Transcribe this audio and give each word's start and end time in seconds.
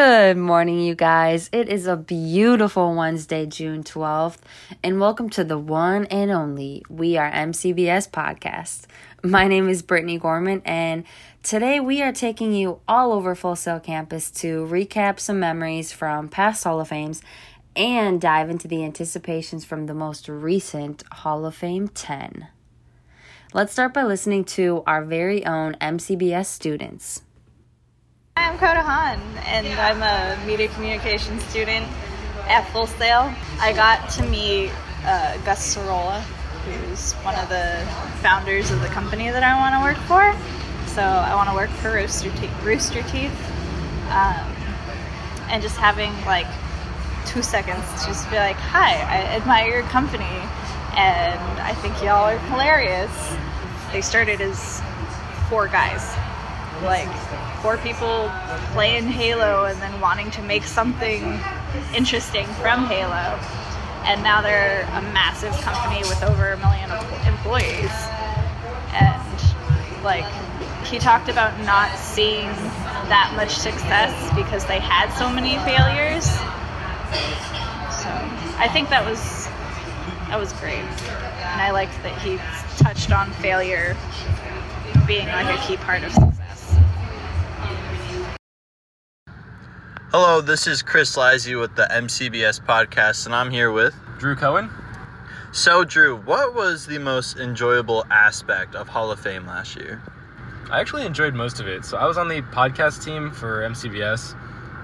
Good 0.00 0.36
morning, 0.36 0.78
you 0.78 0.94
guys. 0.94 1.50
It 1.50 1.68
is 1.68 1.88
a 1.88 1.96
beautiful 1.96 2.94
Wednesday, 2.94 3.46
June 3.46 3.82
12th, 3.82 4.38
and 4.80 5.00
welcome 5.00 5.28
to 5.30 5.42
the 5.42 5.58
one 5.58 6.06
and 6.06 6.30
only 6.30 6.84
We 6.88 7.16
Are 7.16 7.28
MCBS 7.28 8.08
podcast. 8.08 8.82
My 9.24 9.48
name 9.48 9.68
is 9.68 9.82
Brittany 9.82 10.16
Gorman, 10.16 10.62
and 10.64 11.02
today 11.42 11.80
we 11.80 12.00
are 12.00 12.12
taking 12.12 12.52
you 12.52 12.78
all 12.86 13.10
over 13.10 13.34
Full 13.34 13.56
Sail 13.56 13.80
campus 13.80 14.30
to 14.42 14.64
recap 14.66 15.18
some 15.18 15.40
memories 15.40 15.90
from 15.90 16.28
past 16.28 16.62
Hall 16.62 16.80
of 16.80 16.86
Fames 16.86 17.20
and 17.74 18.20
dive 18.20 18.50
into 18.50 18.68
the 18.68 18.84
anticipations 18.84 19.64
from 19.64 19.86
the 19.86 19.94
most 19.94 20.28
recent 20.28 21.02
Hall 21.10 21.44
of 21.44 21.56
Fame 21.56 21.88
10. 21.88 22.46
Let's 23.52 23.72
start 23.72 23.94
by 23.94 24.04
listening 24.04 24.44
to 24.44 24.84
our 24.86 25.04
very 25.04 25.44
own 25.44 25.74
MCBS 25.80 26.46
students. 26.46 27.22
I'm 28.38 28.56
Coda 28.56 28.82
Hahn, 28.82 29.20
and 29.46 29.66
I'm 29.66 30.00
a 30.00 30.46
media 30.46 30.68
communications 30.68 31.42
student 31.46 31.84
at 32.46 32.62
Full 32.70 32.86
Sail. 32.86 33.34
I 33.58 33.72
got 33.72 34.08
to 34.10 34.22
meet 34.22 34.70
uh, 35.04 35.36
Gus 35.38 35.74
Sorola, 35.74 36.20
who's 36.64 37.14
one 37.24 37.34
of 37.34 37.48
the 37.48 37.84
founders 38.22 38.70
of 38.70 38.80
the 38.80 38.86
company 38.86 39.28
that 39.28 39.42
I 39.42 39.58
want 39.58 39.74
to 39.74 39.80
work 39.82 39.98
for. 40.06 40.22
So 40.88 41.02
I 41.02 41.34
want 41.34 41.48
to 41.48 41.54
work 41.56 41.68
for 41.68 41.94
Rooster, 41.94 42.30
Te- 42.30 42.48
Rooster 42.62 43.02
Teeth. 43.02 43.34
Um, 44.10 44.46
and 45.50 45.60
just 45.60 45.76
having 45.76 46.12
like 46.24 46.46
two 47.26 47.42
seconds 47.42 47.84
to 48.00 48.06
just 48.06 48.30
be 48.30 48.36
like, 48.36 48.56
hi, 48.56 48.92
I 48.92 49.34
admire 49.34 49.68
your 49.68 49.82
company, 49.90 50.24
and 50.94 51.40
I 51.60 51.74
think 51.82 52.00
y'all 52.02 52.30
are 52.30 52.38
hilarious. 52.50 53.36
They 53.90 54.00
started 54.00 54.40
as 54.40 54.80
four 55.48 55.66
guys 55.66 56.14
like 56.82 57.08
four 57.62 57.76
people 57.78 58.30
playing 58.72 59.08
Halo 59.08 59.64
and 59.64 59.80
then 59.80 60.00
wanting 60.00 60.30
to 60.32 60.42
make 60.42 60.64
something 60.64 61.40
interesting 61.94 62.46
from 62.60 62.86
Halo. 62.86 63.38
And 64.04 64.22
now 64.22 64.40
they're 64.40 64.82
a 64.82 65.02
massive 65.12 65.52
company 65.60 66.00
with 66.08 66.22
over 66.22 66.52
a 66.52 66.56
million 66.58 66.90
employees. 67.26 67.90
And 68.92 70.04
like 70.04 70.24
he 70.86 70.98
talked 70.98 71.28
about 71.28 71.58
not 71.64 71.96
seeing 71.98 72.48
that 73.08 73.32
much 73.36 73.50
success 73.50 74.12
because 74.34 74.64
they 74.66 74.78
had 74.78 75.12
so 75.18 75.28
many 75.28 75.56
failures. 75.64 76.24
So 78.02 78.08
I 78.58 78.68
think 78.72 78.88
that 78.90 79.04
was 79.04 79.46
that 80.28 80.38
was 80.38 80.52
great. 80.54 80.76
And 80.78 81.60
I 81.60 81.70
liked 81.70 82.02
that 82.02 82.16
he 82.20 82.38
touched 82.82 83.12
on 83.12 83.30
failure 83.32 83.96
being 85.06 85.26
like 85.26 85.58
a 85.58 85.66
key 85.66 85.76
part 85.76 86.04
of 86.04 86.12
success. 86.12 86.37
Hello, 90.10 90.40
this 90.40 90.66
is 90.66 90.80
Chris 90.80 91.18
Lizy 91.18 91.54
with 91.54 91.76
the 91.76 91.82
MCBS 91.82 92.62
podcast, 92.62 93.26
and 93.26 93.34
I'm 93.34 93.50
here 93.50 93.70
with 93.70 93.94
Drew 94.18 94.34
Cohen. 94.34 94.70
So, 95.52 95.84
Drew, 95.84 96.16
what 96.16 96.54
was 96.54 96.86
the 96.86 96.98
most 96.98 97.36
enjoyable 97.36 98.06
aspect 98.10 98.74
of 98.74 98.88
Hall 98.88 99.10
of 99.10 99.20
Fame 99.20 99.46
last 99.46 99.76
year? 99.76 100.00
I 100.70 100.80
actually 100.80 101.04
enjoyed 101.04 101.34
most 101.34 101.60
of 101.60 101.68
it. 101.68 101.84
So, 101.84 101.98
I 101.98 102.06
was 102.06 102.16
on 102.16 102.28
the 102.28 102.40
podcast 102.40 103.04
team 103.04 103.30
for 103.30 103.60
MCBS, 103.68 104.34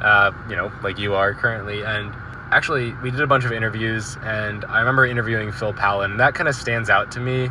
uh, 0.03 0.31
you 0.47 0.57
know, 0.57 0.71
like 0.83 0.99
you 0.99 1.15
are 1.15 1.33
currently, 1.33 1.83
and 1.83 2.13
actually, 2.51 2.93
we 3.03 3.11
did 3.11 3.23
a 3.23 3.27
bunch 3.27 3.47
of 3.47 3.53
interviews, 3.53 4.19
and 4.25 4.67
I 4.67 4.81
remember 4.81 5.07
interviewing 5.07 5.53
Phil 5.53 5.73
Pallen, 5.73 6.11
and 6.11 6.21
that 6.21 6.35
kind 6.35 6.51
of 6.51 6.55
stands 6.55 6.91
out 6.91 7.11
to 7.13 7.21
me 7.21 7.49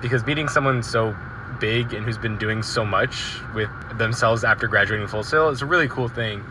because 0.00 0.24
meeting 0.24 0.48
someone 0.48 0.82
so 0.82 1.14
big 1.60 1.92
and 1.92 2.02
who's 2.02 2.16
been 2.16 2.38
doing 2.38 2.62
so 2.62 2.82
much 2.82 3.34
with 3.54 3.68
themselves 3.98 4.42
after 4.42 4.66
graduating 4.66 5.06
Full 5.06 5.22
Sail 5.22 5.50
is 5.50 5.60
a 5.60 5.66
really 5.66 5.86
cool 5.88 6.08
thing 6.08 6.42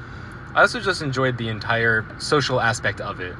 I 0.55 0.61
also 0.61 0.79
just 0.79 1.01
enjoyed 1.01 1.37
the 1.37 1.49
entire 1.49 2.05
social 2.19 2.59
aspect 2.59 3.01
of 3.01 3.19
it. 3.19 3.35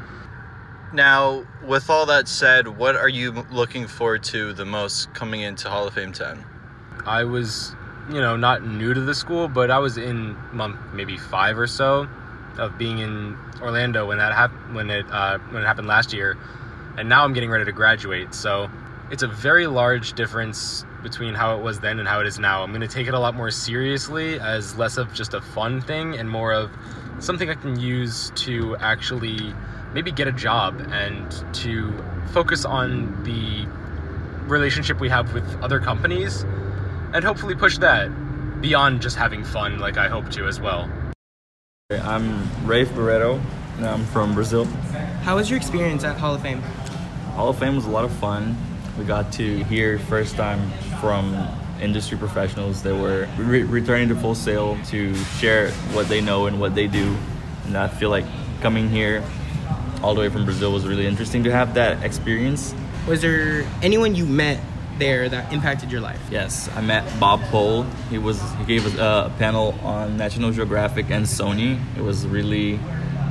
Now, 0.93 1.45
with 1.63 1.89
all 1.89 2.05
that 2.07 2.27
said, 2.27 2.67
what 2.67 2.95
are 2.95 3.09
you 3.09 3.45
looking 3.51 3.87
forward 3.87 4.23
to 4.25 4.53
the 4.53 4.65
most 4.65 5.13
coming 5.13 5.41
into 5.41 5.69
Hall 5.69 5.87
of 5.87 5.93
Fame 5.93 6.11
10? 6.11 6.43
I 7.05 7.23
was, 7.23 7.75
you 8.09 8.19
know, 8.19 8.35
not 8.35 8.65
new 8.65 8.93
to 8.93 9.01
the 9.01 9.15
school, 9.15 9.47
but 9.47 9.71
I 9.71 9.79
was 9.79 9.97
in 9.97 10.35
month 10.51 10.77
maybe 10.93 11.17
five 11.17 11.57
or 11.57 11.67
so 11.67 12.07
of 12.57 12.77
being 12.77 12.99
in 12.99 13.37
Orlando 13.61 14.07
when 14.07 14.17
that 14.17 14.33
happened 14.33 14.75
when 14.75 14.89
it 14.89 15.05
uh, 15.11 15.37
when 15.49 15.63
it 15.63 15.65
happened 15.65 15.87
last 15.87 16.11
year, 16.11 16.37
and 16.97 17.07
now 17.07 17.23
I'm 17.23 17.33
getting 17.33 17.49
ready 17.49 17.65
to 17.65 17.71
graduate. 17.71 18.33
So 18.33 18.69
it's 19.11 19.23
a 19.23 19.27
very 19.27 19.67
large 19.67 20.13
difference 20.13 20.85
between 21.01 21.33
how 21.33 21.57
it 21.57 21.61
was 21.63 21.79
then 21.79 21.99
and 21.99 22.07
how 22.07 22.19
it 22.19 22.27
is 22.27 22.39
now. 22.39 22.63
I'm 22.63 22.71
going 22.71 22.81
to 22.81 22.87
take 22.87 23.07
it 23.07 23.13
a 23.13 23.19
lot 23.19 23.35
more 23.35 23.51
seriously 23.51 24.39
as 24.39 24.75
less 24.75 24.97
of 24.97 25.13
just 25.13 25.33
a 25.33 25.41
fun 25.41 25.81
thing 25.81 26.17
and 26.17 26.29
more 26.29 26.53
of 26.53 26.69
something 27.19 27.49
I 27.49 27.55
can 27.55 27.79
use 27.79 28.31
to 28.35 28.75
actually 28.77 29.53
maybe 29.93 30.11
get 30.11 30.27
a 30.27 30.31
job 30.31 30.79
and 30.91 31.29
to 31.55 31.93
focus 32.31 32.65
on 32.65 33.23
the 33.23 33.67
relationship 34.47 34.99
we 34.99 35.09
have 35.09 35.33
with 35.33 35.43
other 35.61 35.79
companies 35.79 36.43
and 37.13 37.23
hopefully 37.23 37.55
push 37.55 37.77
that 37.79 38.09
beyond 38.61 39.01
just 39.01 39.15
having 39.15 39.43
fun 39.43 39.79
like 39.79 39.97
I 39.97 40.07
hope 40.07 40.29
to 40.31 40.45
as 40.47 40.59
well. 40.59 40.89
I'm 41.91 42.67
Rafe 42.67 42.93
Barreto 42.93 43.41
and 43.77 43.85
I'm 43.85 44.05
from 44.05 44.33
Brazil. 44.33 44.65
How 45.23 45.35
was 45.35 45.49
your 45.49 45.57
experience 45.57 46.03
at 46.03 46.17
Hall 46.17 46.35
of 46.35 46.41
Fame? 46.41 46.61
Hall 47.35 47.49
of 47.49 47.59
Fame 47.59 47.75
was 47.75 47.85
a 47.85 47.89
lot 47.89 48.05
of 48.05 48.11
fun. 48.13 48.55
We 48.97 49.05
got 49.05 49.31
to 49.33 49.63
hear 49.65 49.97
first 49.99 50.35
time 50.35 50.69
from 50.99 51.33
industry 51.81 52.17
professionals 52.17 52.83
that 52.83 52.95
were 52.95 53.27
re- 53.37 53.63
returning 53.63 54.09
to 54.09 54.15
Full 54.15 54.35
Sail 54.35 54.77
to 54.87 55.15
share 55.39 55.71
what 55.93 56.07
they 56.07 56.21
know 56.21 56.45
and 56.47 56.59
what 56.59 56.75
they 56.75 56.87
do. 56.87 57.15
And 57.65 57.77
I 57.77 57.87
feel 57.87 58.09
like 58.09 58.25
coming 58.61 58.89
here 58.89 59.23
all 60.01 60.13
the 60.13 60.21
way 60.21 60.29
from 60.29 60.45
Brazil 60.45 60.71
was 60.71 60.85
really 60.87 61.05
interesting 61.05 61.43
to 61.43 61.51
have 61.51 61.73
that 61.75 62.03
experience. 62.03 62.73
Was 63.07 63.21
there 63.21 63.65
anyone 63.81 64.15
you 64.15 64.25
met 64.25 64.59
there 64.97 65.29
that 65.29 65.51
impacted 65.51 65.91
your 65.91 66.01
life? 66.01 66.21
Yes, 66.29 66.69
I 66.75 66.81
met 66.81 67.03
Bob 67.19 67.41
Pohl. 67.45 67.83
He 68.09 68.17
was 68.17 68.41
he 68.57 68.65
gave 68.65 68.85
us 68.85 68.95
a 68.95 69.31
panel 69.37 69.73
on 69.83 70.17
National 70.17 70.51
Geographic 70.51 71.09
and 71.09 71.25
Sony. 71.25 71.79
It 71.97 72.01
was 72.01 72.27
really 72.27 72.79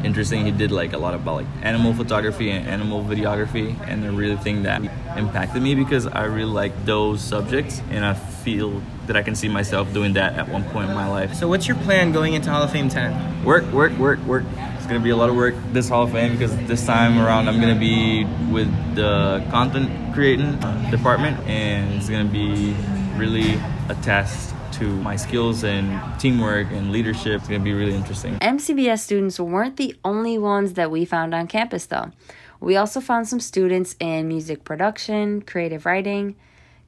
interesting. 0.08 0.44
He 0.46 0.50
did 0.50 0.72
like 0.72 0.94
a 0.94 0.98
lot 0.98 1.14
about 1.14 1.36
like 1.36 1.46
animal 1.62 1.92
photography 1.92 2.50
and 2.50 2.66
animal 2.66 3.04
videography, 3.04 3.78
and 3.86 4.04
I 4.04 4.08
really 4.08 4.36
thing 4.36 4.62
that 4.64 4.80
impacted 5.16 5.62
me 5.62 5.74
because 5.74 6.06
I 6.06 6.24
really 6.24 6.50
like 6.62 6.72
those 6.84 7.20
subjects, 7.20 7.80
and 7.90 8.04
I 8.04 8.14
feel 8.14 8.82
that 9.06 9.16
I 9.16 9.22
can 9.22 9.34
see 9.34 9.48
myself 9.48 9.92
doing 9.92 10.14
that 10.14 10.32
at 10.40 10.48
one 10.48 10.64
point 10.64 10.88
in 10.88 10.94
my 10.94 11.08
life. 11.08 11.34
So, 11.34 11.46
what's 11.46 11.68
your 11.68 11.76
plan 11.76 12.12
going 12.12 12.32
into 12.34 12.50
Hall 12.50 12.62
of 12.62 12.72
Fame 12.72 12.88
10? 12.88 13.44
Work, 13.44 13.70
work, 13.70 13.92
work, 13.98 14.18
work. 14.24 14.44
It's 14.76 14.86
gonna 14.86 15.00
be 15.00 15.10
a 15.10 15.16
lot 15.16 15.28
of 15.28 15.36
work 15.36 15.54
this 15.72 15.88
Hall 15.88 16.04
of 16.04 16.12
Fame 16.12 16.32
because 16.32 16.56
this 16.66 16.84
time 16.86 17.18
around 17.18 17.48
I'm 17.48 17.60
gonna 17.60 17.78
be 17.78 18.24
with 18.50 18.70
the 18.94 19.44
content 19.50 20.14
creating 20.14 20.58
department, 20.90 21.38
and 21.46 21.94
it's 21.94 22.08
gonna 22.08 22.24
be 22.24 22.74
really 23.16 23.60
a 23.88 23.94
test 24.02 24.54
to 24.78 24.84
my 24.84 25.16
skills 25.16 25.64
and 25.64 26.00
teamwork 26.20 26.68
and 26.70 26.92
leadership. 26.92 27.40
It's 27.40 27.48
going 27.48 27.60
to 27.60 27.64
be 27.64 27.72
really 27.72 27.94
interesting. 27.94 28.38
MCBS 28.38 29.00
students 29.00 29.40
weren't 29.40 29.76
the 29.76 29.94
only 30.04 30.38
ones 30.38 30.74
that 30.74 30.90
we 30.90 31.04
found 31.04 31.34
on 31.34 31.46
campus, 31.46 31.86
though. 31.86 32.12
We 32.60 32.76
also 32.76 33.00
found 33.00 33.28
some 33.28 33.40
students 33.40 33.96
in 34.00 34.28
music 34.28 34.64
production, 34.64 35.42
creative 35.42 35.86
writing, 35.86 36.36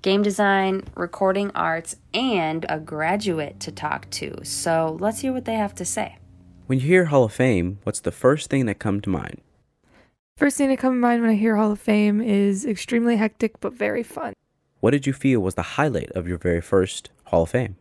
game 0.02 0.22
design, 0.22 0.82
recording 0.94 1.50
arts, 1.54 1.96
and 2.14 2.66
a 2.68 2.78
graduate 2.78 3.60
to 3.60 3.72
talk 3.72 4.08
to. 4.10 4.44
So 4.44 4.96
let's 5.00 5.20
hear 5.20 5.32
what 5.32 5.44
they 5.44 5.54
have 5.54 5.74
to 5.76 5.84
say. 5.84 6.16
When 6.66 6.78
you 6.78 6.86
hear 6.86 7.06
Hall 7.06 7.24
of 7.24 7.32
Fame, 7.32 7.78
what's 7.82 8.00
the 8.00 8.12
first 8.12 8.50
thing 8.50 8.66
that 8.66 8.78
comes 8.78 9.02
to 9.02 9.10
mind? 9.10 9.40
First 10.36 10.56
thing 10.56 10.68
that 10.70 10.78
comes 10.78 10.94
to 10.94 11.00
mind 11.00 11.20
when 11.20 11.30
I 11.30 11.34
hear 11.34 11.56
Hall 11.56 11.72
of 11.72 11.80
Fame 11.80 12.20
is 12.20 12.64
extremely 12.64 13.16
hectic 13.16 13.60
but 13.60 13.74
very 13.74 14.02
fun. 14.02 14.32
What 14.80 14.92
did 14.92 15.06
you 15.06 15.12
feel 15.12 15.40
was 15.40 15.56
the 15.56 15.62
highlight 15.62 16.10
of 16.12 16.26
your 16.26 16.38
very 16.38 16.60
first 16.60 17.10
Hall 17.25 17.43
of 17.43 17.50
Fame? 17.50 17.76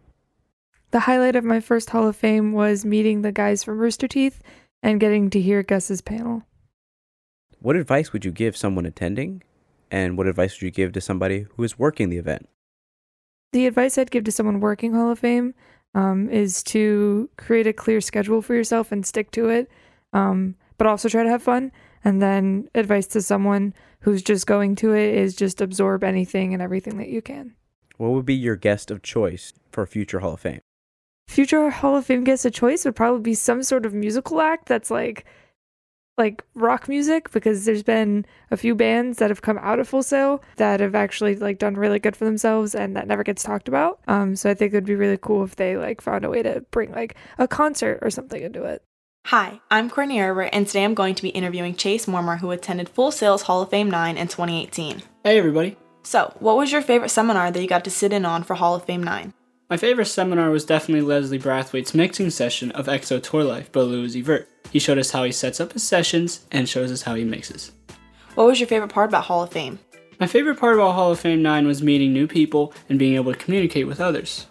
The 0.91 1.01
highlight 1.01 1.35
of 1.35 1.43
my 1.43 1.59
first 1.59 1.91
Hall 1.91 2.07
of 2.07 2.15
Fame 2.15 2.51
was 2.51 2.83
meeting 2.83 3.21
the 3.21 3.31
guys 3.31 3.63
from 3.63 3.77
Rooster 3.77 4.07
Teeth 4.07 4.41
and 4.81 4.99
getting 4.99 5.29
to 5.29 5.39
hear 5.39 5.61
Gus's 5.61 6.01
panel. 6.01 6.43
What 7.59 7.75
advice 7.75 8.11
would 8.11 8.25
you 8.25 8.31
give 8.31 8.57
someone 8.57 8.87
attending? 8.87 9.43
And 9.91 10.17
what 10.17 10.27
advice 10.27 10.55
would 10.55 10.63
you 10.63 10.71
give 10.71 10.93
to 10.93 11.01
somebody 11.01 11.45
who 11.55 11.63
is 11.63 11.77
working 11.77 12.09
the 12.09 12.17
event? 12.17 12.49
The 13.51 13.67
advice 13.67 13.97
I'd 13.97 14.09
give 14.09 14.23
to 14.23 14.31
someone 14.31 14.59
working 14.59 14.93
Hall 14.93 15.11
of 15.11 15.19
Fame 15.19 15.53
um, 15.93 16.27
is 16.29 16.63
to 16.63 17.29
create 17.37 17.67
a 17.67 17.73
clear 17.73 18.01
schedule 18.01 18.41
for 18.41 18.55
yourself 18.55 18.91
and 18.91 19.05
stick 19.05 19.31
to 19.31 19.49
it, 19.49 19.69
um, 20.13 20.55
but 20.77 20.87
also 20.87 21.09
try 21.09 21.23
to 21.23 21.29
have 21.29 21.43
fun. 21.43 21.71
And 22.03 22.21
then 22.21 22.69
advice 22.73 23.07
to 23.07 23.21
someone 23.21 23.73
who's 24.01 24.23
just 24.23 24.47
going 24.47 24.75
to 24.77 24.93
it 24.93 25.13
is 25.15 25.35
just 25.35 25.61
absorb 25.61 26.03
anything 26.03 26.53
and 26.53 26.63
everything 26.63 26.97
that 26.97 27.09
you 27.09 27.21
can. 27.21 27.55
What 27.97 28.11
would 28.11 28.25
be 28.25 28.35
your 28.35 28.55
guest 28.55 28.89
of 28.89 29.03
choice 29.03 29.53
for 29.71 29.83
a 29.83 29.87
future 29.87 30.19
Hall 30.19 30.33
of 30.33 30.39
Fame? 30.39 30.61
Future 31.29 31.69
Hall 31.69 31.95
of 31.95 32.07
Fame 32.07 32.23
guest 32.23 32.43
of 32.47 32.53
choice 32.53 32.85
would 32.85 32.95
probably 32.95 33.21
be 33.21 33.35
some 33.35 33.61
sort 33.61 33.85
of 33.85 33.93
musical 33.93 34.41
act 34.41 34.65
that's 34.65 34.89
like 34.89 35.25
like 36.17 36.43
rock 36.55 36.89
music 36.89 37.29
because 37.29 37.65
there's 37.65 37.83
been 37.83 38.25
a 38.49 38.57
few 38.57 38.73
bands 38.73 39.19
that 39.19 39.29
have 39.29 39.43
come 39.43 39.59
out 39.59 39.77
of 39.77 39.87
Full 39.87 40.01
Sail 40.01 40.41
that 40.55 40.79
have 40.79 40.95
actually 40.95 41.35
like 41.35 41.59
done 41.59 41.75
really 41.75 41.99
good 41.99 42.15
for 42.15 42.25
themselves 42.25 42.73
and 42.73 42.95
that 42.95 43.07
never 43.07 43.23
gets 43.23 43.43
talked 43.43 43.67
about. 43.67 43.99
Um, 44.07 44.35
so 44.35 44.49
I 44.49 44.55
think 44.55 44.73
it 44.73 44.77
would 44.77 44.85
be 44.85 44.95
really 44.95 45.19
cool 45.21 45.43
if 45.43 45.55
they 45.55 45.77
like 45.77 46.01
found 46.01 46.25
a 46.25 46.31
way 46.31 46.41
to 46.41 46.65
bring 46.71 46.91
like 46.91 47.15
a 47.37 47.47
concert 47.47 47.99
or 48.01 48.09
something 48.09 48.41
into 48.41 48.63
it. 48.63 48.81
Hi, 49.27 49.61
I'm 49.69 49.91
Courtney 49.91 50.17
Erber, 50.17 50.49
and 50.51 50.65
today 50.65 50.83
I'm 50.83 50.95
going 50.95 51.13
to 51.13 51.21
be 51.21 51.29
interviewing 51.29 51.75
Chase 51.75 52.07
Mormer, 52.07 52.37
who 52.37 52.49
attended 52.49 52.89
Full 52.89 53.11
Sail's 53.11 53.43
Hall 53.43 53.61
of 53.61 53.69
Fame 53.69 53.91
9 53.91 54.17
in 54.17 54.27
2018. 54.27 55.03
Hey, 55.23 55.37
everybody. 55.37 55.77
So, 56.01 56.33
what 56.39 56.57
was 56.57 56.71
your 56.71 56.81
favorite 56.81 57.09
seminar 57.09 57.51
that 57.51 57.61
you 57.61 57.67
got 57.67 57.83
to 57.83 57.91
sit 57.91 58.11
in 58.13 58.25
on 58.25 58.41
for 58.41 58.55
Hall 58.55 58.73
of 58.73 58.85
Fame 58.85 59.03
9? 59.03 59.33
My 59.69 59.77
favorite 59.77 60.05
seminar 60.05 60.49
was 60.49 60.65
definitely 60.65 61.01
Leslie 61.01 61.37
Brathwaite's 61.37 61.93
mixing 61.93 62.31
session 62.31 62.71
of 62.71 62.87
XO 62.87 63.21
Tour 63.21 63.43
Llif3 63.43 63.71
by 63.71 63.81
Lil 63.81 64.03
Uzi 64.07 64.23
Vert. 64.23 64.49
He 64.71 64.79
showed 64.79 64.97
us 64.97 65.11
how 65.11 65.23
he 65.23 65.31
sets 65.31 65.59
up 65.59 65.73
his 65.73 65.83
sessions 65.83 66.47
and 66.51 66.67
shows 66.67 66.91
us 66.91 67.03
how 67.03 67.13
he 67.13 67.23
mixes. 67.23 67.71
What 68.33 68.47
was 68.47 68.59
your 68.59 68.65
favorite 68.65 68.91
part 68.91 69.11
about 69.11 69.25
Hall 69.25 69.43
of 69.43 69.51
Fame? 69.51 69.77
My 70.19 70.25
favorite 70.25 70.59
part 70.59 70.73
about 70.73 70.93
Hall 70.93 71.11
of 71.11 71.19
Fame 71.19 71.43
9 71.43 71.67
was 71.67 71.83
meeting 71.83 72.11
new 72.11 72.25
people 72.25 72.73
and 72.89 72.97
being 72.97 73.13
able 73.13 73.31
to 73.31 73.37
communicate 73.37 73.85
with 73.85 74.01
others. 74.01 74.47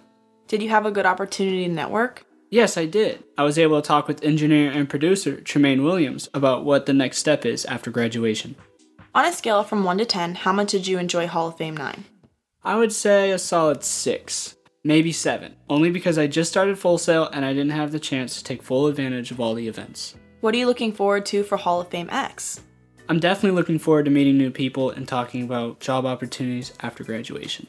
Did 0.46 0.62
you 0.62 0.68
have 0.68 0.86
a 0.86 0.92
good 0.92 1.04
opportunity 1.04 1.66
to 1.66 1.72
network? 1.72 2.24
Yes, 2.50 2.78
I 2.78 2.86
did. 2.86 3.24
I 3.36 3.42
was 3.42 3.58
able 3.58 3.82
to 3.82 3.86
talk 3.86 4.06
with 4.06 4.22
engineer 4.22 4.70
and 4.70 4.88
producer 4.88 5.40
Tremaine 5.40 5.82
Williams 5.82 6.28
about 6.32 6.64
what 6.64 6.86
the 6.86 6.92
next 6.92 7.18
step 7.18 7.44
is 7.44 7.64
after 7.64 7.90
graduation. 7.90 8.54
On 9.16 9.24
a 9.24 9.32
scale 9.32 9.64
from 9.64 9.82
1 9.82 9.98
to 9.98 10.04
10, 10.04 10.36
how 10.36 10.52
much 10.52 10.70
did 10.70 10.86
you 10.86 10.96
enjoy 10.96 11.26
Hall 11.26 11.48
of 11.48 11.56
Fame 11.56 11.76
9? 11.76 12.04
I 12.64 12.76
would 12.76 12.92
say 12.92 13.30
a 13.30 13.38
solid 13.38 13.82
6, 13.82 14.56
maybe 14.88 15.12
7, 15.12 15.54
only 15.68 15.90
because 15.90 16.16
I 16.16 16.26
just 16.26 16.50
started 16.50 16.78
Full 16.78 16.96
Sail 16.96 17.28
and 17.34 17.44
I 17.44 17.52
didn't 17.52 17.72
have 17.72 17.92
the 17.92 18.00
chance 18.00 18.38
to 18.38 18.42
take 18.42 18.62
full 18.62 18.86
advantage 18.86 19.30
of 19.30 19.38
all 19.38 19.52
the 19.52 19.68
events. 19.68 20.16
What 20.40 20.54
are 20.54 20.56
you 20.56 20.66
looking 20.66 20.94
forward 20.94 21.26
to 21.26 21.42
for 21.42 21.58
Hall 21.58 21.82
of 21.82 21.88
Fame 21.88 22.08
X? 22.10 22.62
I'm 23.06 23.20
definitely 23.20 23.54
looking 23.54 23.78
forward 23.78 24.06
to 24.06 24.10
meeting 24.10 24.38
new 24.38 24.50
people 24.50 24.90
and 24.90 25.06
talking 25.06 25.42
about 25.42 25.80
job 25.80 26.06
opportunities 26.06 26.72
after 26.80 27.04
graduation. 27.04 27.66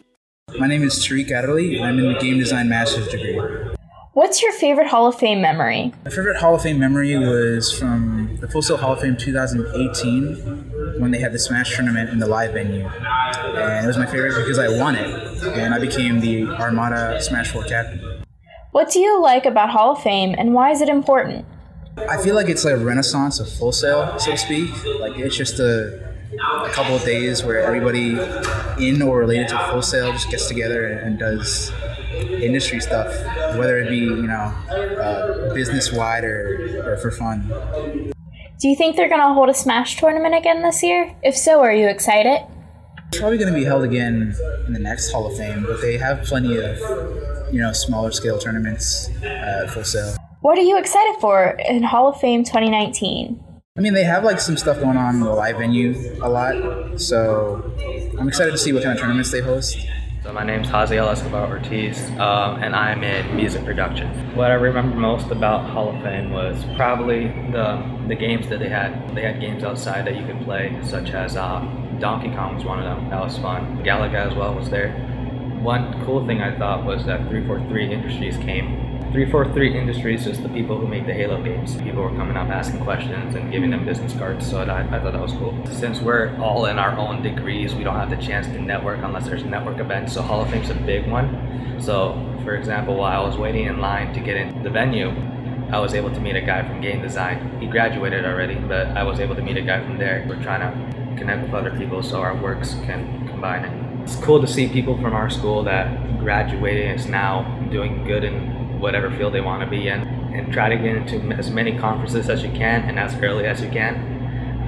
My 0.58 0.68
name 0.68 0.82
is 0.82 0.94
Tariq 1.06 1.30
Adderley. 1.30 1.82
I'm 1.82 2.00
in 2.00 2.14
the 2.14 2.20
game 2.20 2.40
design 2.40 2.70
master's 2.70 3.10
degree. 3.10 3.38
What's 4.14 4.42
your 4.42 4.54
favorite 4.54 4.88
Hall 4.88 5.08
of 5.08 5.16
Fame 5.16 5.42
memory? 5.42 5.94
My 6.06 6.12
favorite 6.12 6.38
Hall 6.38 6.56
of 6.56 6.62
Fame 6.62 6.80
memory 6.80 7.18
was 7.18 7.70
from 7.78 8.38
the 8.40 8.48
Full 8.48 8.62
Sail 8.62 8.78
Hall 8.78 8.94
of 8.94 9.02
Fame 9.02 9.18
2018 9.18 11.00
when 11.02 11.12
they 11.12 11.20
had 11.20 11.34
the 11.34 11.40
Smash 11.40 11.76
tournament 11.76 12.12
in 12.12 12.20
the 12.20 12.28
live 12.28 12.54
venue. 12.54 12.90
And 13.38 13.86
it 13.86 13.88
was 13.88 13.98
my 13.98 14.06
favorite 14.06 14.42
because 14.42 14.60
I 14.60 14.70
won 14.70 14.96
it 14.96 15.44
and 15.44 15.74
I 15.74 15.80
became 15.80 16.20
the 16.20 16.48
Armada 16.48 17.22
Smash 17.22 17.52
4 17.52 17.64
captain. 17.64 18.24
What 18.72 18.92
do 18.92 19.00
you 19.00 19.22
like 19.22 19.46
about 19.46 19.70
Hall 19.70 19.94
of 19.94 20.04
Fame 20.04 20.36
and 20.38 20.54
why 20.54 20.72
is 20.72 20.82
it 20.82 20.90
important? 20.90 21.46
I 21.98 22.22
feel 22.22 22.36
like 22.36 22.48
it's 22.48 22.64
like 22.64 22.76
a 22.76 22.78
renaissance 22.78 23.40
of 23.40 23.52
Full 23.52 23.72
Sail, 23.72 24.18
so 24.20 24.32
to 24.32 24.38
speak. 24.38 24.70
Like 25.00 25.18
it's 25.18 25.36
just 25.36 25.60
a, 25.60 26.14
a 26.40 26.70
couple 26.70 26.96
of 26.96 27.04
days 27.04 27.44
where 27.44 27.62
everybody 27.62 28.18
in 28.80 29.02
or 29.02 29.20
related 29.20 29.50
to 29.50 29.58
Full 29.72 29.82
Sail 29.82 30.12
just 30.12 30.30
gets 30.30 30.48
together 30.48 30.86
and 30.86 31.20
does 31.20 31.72
industry 32.14 32.80
stuff, 32.80 33.08
whether 33.58 33.80
it 33.80 33.90
be 33.90 33.98
you 33.98 34.28
know 34.28 34.54
uh, 35.02 35.54
business 35.54 35.92
wide 35.92 36.24
or, 36.24 36.94
or 36.94 36.98
for 36.98 37.12
fun. 37.12 37.50
Do 38.60 38.68
you 38.68 38.76
think 38.76 38.98
they're 38.98 39.10
going 39.10 39.22
to 39.22 39.34
hold 39.34 39.50
a 39.50 39.54
Smash 39.54 39.96
tournament 39.96 40.36
again 40.36 40.62
this 40.64 40.84
year? 40.84 41.16
If 41.24 41.36
so, 41.38 41.62
are 41.62 41.74
you 41.74 41.88
excited? 41.88 42.46
It's 43.12 43.20
probably 43.20 43.40
going 43.40 43.52
to 43.52 43.60
be 43.60 43.66
held 43.66 43.84
again 43.84 44.36
in 44.68 44.74
the 44.74 44.80
next 44.80 45.12
Hall 45.12 45.26
of 45.26 45.36
Fame, 45.36 45.64
but 45.64 45.82
they 45.82 45.98
have 45.98 46.22
plenty 46.24 46.58
of 46.58 46.78
you 47.52 47.60
know 47.60 47.74
smaller 47.74 48.12
scale 48.12 48.38
tournaments 48.38 49.10
uh, 49.24 49.64
at 49.64 49.72
Full 49.72 49.84
Sail. 49.84 50.16
What 50.42 50.60
are 50.60 50.62
you 50.62 50.78
excited 50.78 51.16
for 51.20 51.58
in 51.68 51.82
Hall 51.82 52.10
of 52.10 52.20
Fame 52.22 52.44
2019? 52.44 53.44
I 53.76 53.82
mean, 53.82 53.96
they 53.96 54.04
have 54.04 54.24
like 54.24 54.40
some 54.40 54.58
stuff 54.58 54.80
going 54.80 54.96
on 54.96 55.16
in 55.16 55.22
the 55.22 55.34
live 55.34 55.58
venue 55.58 56.20
a 56.22 56.30
lot, 56.30 57.00
so 57.00 57.74
I'm 58.20 58.28
excited 58.28 58.52
to 58.52 58.60
see 58.60 58.74
what 58.74 58.84
kind 58.84 58.94
of 58.94 59.02
tournaments 59.02 59.32
they 59.32 59.42
host. 59.42 59.78
So 60.30 60.34
my 60.34 60.44
name's 60.44 60.68
Haziel 60.68 61.12
Escobar 61.12 61.50
Ortiz, 61.50 62.08
um, 62.20 62.62
and 62.62 62.76
I'm 62.76 63.04
in 63.04 63.36
music 63.36 63.66
production. 63.66 64.08
What 64.36 64.52
I 64.52 64.54
remember 64.54 64.96
most 64.96 65.32
about 65.32 65.68
Hall 65.72 65.90
of 65.90 66.04
Fame 66.04 66.30
was 66.30 66.64
probably 66.76 67.30
the 67.52 67.84
the 68.08 68.14
games 68.14 68.48
that 68.50 68.60
they 68.60 68.70
had. 68.70 69.16
They 69.16 69.24
had 69.24 69.40
games 69.42 69.64
outside 69.64 70.06
that 70.06 70.16
you 70.16 70.24
could 70.28 70.40
play, 70.42 70.80
such 70.84 71.10
as 71.16 71.36
uh, 71.36 71.62
Donkey 72.00 72.30
Kong 72.30 72.54
was 72.54 72.64
one 72.64 72.78
of 72.78 72.86
them. 72.86 73.10
That 73.10 73.22
was 73.22 73.40
fun. 73.40 73.82
Galaga 73.84 74.30
as 74.30 74.36
well 74.36 74.54
was 74.54 74.70
there. 74.70 74.92
One 75.64 76.06
cool 76.06 76.24
thing 76.28 76.44
I 76.44 76.56
thought 76.60 76.86
was 76.86 77.08
that 77.08 77.28
343 77.28 77.92
Industries 77.92 78.38
came 78.38 78.79
343 79.12 79.76
Industries 79.76 80.28
is 80.28 80.40
the 80.40 80.50
people 80.50 80.78
who 80.78 80.88
make 80.88 81.08
the 81.08 81.14
Halo 81.14 81.42
games. 81.42 81.76
People 81.78 82.04
were 82.04 82.16
coming 82.16 82.38
up 82.38 82.48
asking 82.50 82.80
questions 82.82 83.34
and 83.34 83.52
giving 83.52 83.72
them 83.72 83.84
business 83.84 84.14
cards, 84.14 84.48
so 84.48 84.62
I, 84.62 84.82
I 84.82 85.00
thought 85.00 85.14
that 85.14 85.22
was 85.22 85.32
cool. 85.32 85.60
Since 85.66 86.00
we're 86.00 86.38
all 86.40 86.68
in 86.68 86.78
our 86.78 86.96
own 86.96 87.24
degrees, 87.24 87.74
we 87.74 87.84
don't 87.84 87.96
have 87.96 88.12
the 88.12 88.18
chance 88.18 88.46
to 88.46 88.62
network 88.62 89.00
unless 89.02 89.26
there's 89.26 89.44
network 89.44 89.80
events, 89.80 90.14
so 90.14 90.22
Hall 90.22 90.44
of 90.44 90.52
Fame's 90.52 90.70
a 90.70 90.76
big 90.76 91.10
one. 91.10 91.80
So, 91.82 92.24
for 92.44 92.56
example, 92.56 92.98
while 92.98 93.24
I 93.24 93.28
was 93.28 93.36
waiting 93.36 93.66
in 93.66 93.80
line 93.80 94.14
to 94.14 94.20
get 94.20 94.38
in 94.38 94.62
the 94.62 94.70
venue, 94.70 95.10
I 95.72 95.80
was 95.80 95.96
able 95.96 96.12
to 96.12 96.20
meet 96.20 96.36
a 96.36 96.42
guy 96.42 96.68
from 96.68 96.80
game 96.80 97.02
design. 97.02 97.60
He 97.60 97.66
graduated 97.66 98.26
already, 98.26 98.60
but 98.60 98.90
I 98.90 99.02
was 99.02 99.20
able 99.20 99.36
to 99.38 99.42
meet 99.42 99.58
a 99.58 99.64
guy 99.64 99.84
from 99.84 99.98
there. 99.98 100.24
We're 100.30 100.42
trying 100.44 100.62
to 100.62 101.16
connect 101.18 101.42
with 101.42 101.56
other 101.56 101.72
people 101.72 102.04
so 102.04 102.22
our 102.22 102.36
works 102.36 102.76
can 102.86 103.28
combine 103.28 103.66
it. 103.66 104.04
It's 104.04 104.18
cool 104.18 104.40
to 104.40 104.48
see 104.48 104.70
people 104.70 105.02
from 105.02 105.14
our 105.14 105.32
school 105.32 105.64
that 105.64 106.20
graduated 106.20 106.86
and 106.86 107.00
is 107.00 107.08
now 107.08 107.44
doing 107.72 108.04
good 108.04 108.24
in 108.24 108.59
whatever 108.80 109.12
field 109.12 109.34
they 109.34 109.42
want 109.42 109.62
to 109.62 109.70
be 109.70 109.88
in 109.88 110.02
and 110.34 110.54
try 110.54 110.70
to 110.70 110.78
get 110.78 110.96
into 110.96 111.36
as 111.36 111.50
many 111.50 111.78
conferences 111.78 112.30
as 112.30 112.44
you 112.44 112.50
can 112.50 112.84
and 112.88 112.98
as 112.98 113.14
early 113.16 113.46
as 113.46 113.62
you 113.62 113.70
can. 113.70 114.20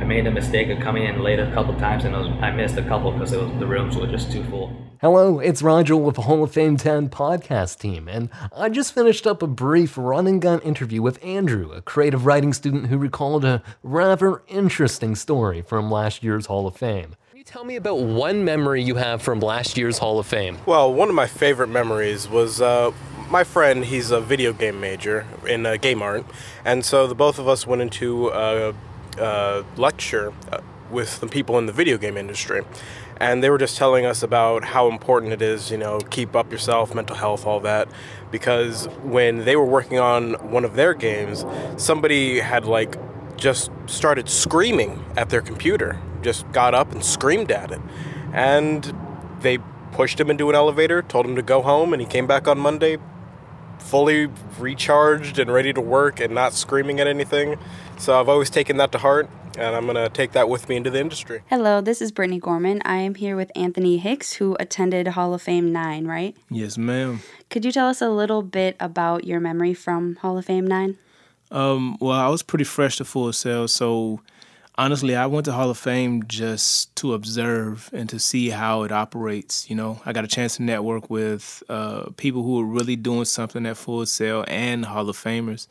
I 0.01 0.03
made 0.03 0.25
the 0.25 0.31
mistake 0.31 0.69
of 0.69 0.79
coming 0.79 1.05
in 1.05 1.21
late 1.21 1.39
a 1.39 1.51
couple 1.53 1.75
times 1.75 2.03
and 2.03 2.13
was, 2.13 2.27
I 2.41 2.51
missed 2.51 2.75
a 2.77 2.83
couple 2.83 3.11
because 3.11 3.31
the 3.31 3.67
rooms 3.67 3.95
were 3.95 4.07
just 4.07 4.31
too 4.31 4.43
full. 4.45 4.75
Hello, 4.99 5.39
it's 5.39 5.61
Roger 5.61 5.95
with 5.95 6.15
the 6.15 6.23
Hall 6.23 6.43
of 6.43 6.51
Fame 6.51 6.77
10 6.77 7.09
podcast 7.09 7.79
team, 7.79 8.07
and 8.07 8.29
I 8.55 8.69
just 8.69 8.93
finished 8.93 9.25
up 9.25 9.41
a 9.41 9.47
brief 9.47 9.97
run 9.97 10.27
and 10.27 10.39
gun 10.39 10.59
interview 10.59 11.01
with 11.01 11.23
Andrew, 11.23 11.71
a 11.71 11.81
creative 11.81 12.27
writing 12.27 12.53
student 12.53 12.87
who 12.87 12.99
recalled 12.99 13.43
a 13.43 13.63
rather 13.81 14.43
interesting 14.47 15.15
story 15.15 15.63
from 15.63 15.89
last 15.89 16.23
year's 16.23 16.45
Hall 16.45 16.67
of 16.67 16.75
Fame. 16.75 17.15
Can 17.29 17.37
you 17.39 17.43
tell 17.43 17.63
me 17.63 17.77
about 17.77 17.99
one 17.99 18.45
memory 18.45 18.83
you 18.83 18.95
have 18.95 19.23
from 19.23 19.39
last 19.39 19.75
year's 19.75 19.97
Hall 19.97 20.19
of 20.19 20.27
Fame? 20.27 20.59
Well, 20.67 20.93
one 20.93 21.09
of 21.09 21.15
my 21.15 21.25
favorite 21.25 21.69
memories 21.69 22.29
was 22.29 22.61
uh, 22.61 22.91
my 23.31 23.45
friend, 23.45 23.85
he's 23.85 24.11
a 24.11 24.19
video 24.19 24.51
game 24.51 24.81
major 24.81 25.25
in 25.47 25.65
uh, 25.65 25.77
game 25.77 26.01
art, 26.01 26.25
and 26.65 26.83
so 26.83 27.07
the 27.07 27.15
both 27.15 27.39
of 27.39 27.47
us 27.47 27.65
went 27.65 27.81
into 27.81 28.27
a, 28.27 28.73
a 29.17 29.65
lecture 29.77 30.33
uh, 30.51 30.59
with 30.91 31.07
some 31.07 31.29
people 31.29 31.57
in 31.57 31.65
the 31.65 31.71
video 31.71 31.97
game 31.97 32.17
industry, 32.17 32.61
and 33.21 33.41
they 33.41 33.49
were 33.49 33.57
just 33.57 33.77
telling 33.77 34.05
us 34.05 34.21
about 34.21 34.65
how 34.65 34.89
important 34.89 35.31
it 35.31 35.41
is, 35.41 35.71
you 35.71 35.77
know, 35.77 35.99
keep 36.09 36.35
up 36.35 36.51
yourself, 36.51 36.93
mental 36.93 37.15
health, 37.15 37.45
all 37.45 37.61
that, 37.61 37.87
because 38.31 38.87
when 39.01 39.45
they 39.45 39.55
were 39.55 39.65
working 39.65 39.97
on 39.97 40.33
one 40.51 40.65
of 40.65 40.75
their 40.75 40.93
games, 40.93 41.45
somebody 41.77 42.41
had 42.41 42.65
like 42.65 42.97
just 43.37 43.71
started 43.85 44.27
screaming 44.27 45.05
at 45.15 45.29
their 45.29 45.41
computer, 45.41 45.97
just 46.21 46.51
got 46.51 46.75
up 46.75 46.91
and 46.91 47.03
screamed 47.03 47.49
at 47.49 47.71
it, 47.71 47.79
and 48.33 48.93
they 49.39 49.57
pushed 49.93 50.19
him 50.19 50.29
into 50.29 50.49
an 50.49 50.55
elevator, 50.55 51.01
told 51.01 51.25
him 51.25 51.37
to 51.37 51.41
go 51.41 51.61
home, 51.61 51.93
and 51.93 52.01
he 52.01 52.07
came 52.07 52.27
back 52.27 52.45
on 52.45 52.59
Monday 52.59 52.97
fully 53.81 54.29
recharged 54.59 55.39
and 55.39 55.51
ready 55.51 55.73
to 55.73 55.81
work 55.81 56.19
and 56.19 56.33
not 56.33 56.53
screaming 56.53 56.99
at 56.99 57.07
anything. 57.07 57.57
So 57.97 58.19
I've 58.19 58.29
always 58.29 58.49
taken 58.49 58.77
that 58.77 58.91
to 58.93 58.97
heart 58.97 59.29
and 59.57 59.75
I'm 59.75 59.85
going 59.85 59.95
to 59.95 60.09
take 60.09 60.31
that 60.31 60.49
with 60.49 60.69
me 60.69 60.77
into 60.77 60.89
the 60.89 60.99
industry. 60.99 61.41
Hello, 61.49 61.81
this 61.81 62.01
is 62.01 62.11
Brittany 62.11 62.39
Gorman. 62.39 62.81
I 62.85 62.97
am 62.97 63.15
here 63.15 63.35
with 63.35 63.51
Anthony 63.55 63.97
Hicks, 63.97 64.33
who 64.33 64.55
attended 64.59 65.09
Hall 65.09 65.33
of 65.33 65.41
Fame 65.41 65.71
9, 65.71 66.07
right? 66.07 66.35
Yes, 66.49 66.77
ma'am. 66.77 67.21
Could 67.49 67.65
you 67.65 67.71
tell 67.71 67.87
us 67.87 68.01
a 68.01 68.09
little 68.09 68.41
bit 68.43 68.75
about 68.79 69.25
your 69.25 69.39
memory 69.39 69.73
from 69.73 70.15
Hall 70.17 70.37
of 70.37 70.45
Fame 70.45 70.65
9? 70.65 70.97
Um, 71.51 71.97
well, 71.99 72.17
I 72.17 72.29
was 72.29 72.43
pretty 72.43 72.63
fresh 72.63 72.97
to 72.97 73.05
Full 73.05 73.33
Sail, 73.33 73.67
so 73.67 74.21
honestly, 74.81 75.15
I 75.15 75.27
went 75.27 75.45
to 75.45 75.51
Hall 75.51 75.69
of 75.69 75.77
Fame 75.77 76.23
just 76.27 76.95
to 76.95 77.13
observe 77.13 77.91
and 77.93 78.09
to 78.09 78.17
see 78.17 78.49
how 78.49 78.81
it 78.81 78.91
operates. 78.91 79.69
You 79.69 79.75
know, 79.75 80.01
I 80.07 80.11
got 80.11 80.23
a 80.23 80.27
chance 80.27 80.57
to 80.57 80.63
network 80.63 81.07
with 81.07 81.61
uh, 81.69 82.09
people 82.17 82.41
who 82.41 82.59
are 82.59 82.65
really 82.65 82.95
doing 82.95 83.25
something 83.25 83.63
at 83.67 83.77
Full 83.77 84.03
Sail 84.07 84.43
and 84.47 84.83
Hall 84.83 85.07
of 85.07 85.15
Famers. 85.15 85.67